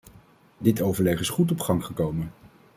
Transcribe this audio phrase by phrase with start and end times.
[0.57, 2.31] Dit overleg is goed op gang gekomen.